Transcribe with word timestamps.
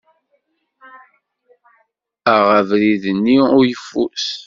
Aɣ 2.33 2.47
abrid-nni 2.59 3.35
n 3.47 3.55
uyeffus. 3.57 4.27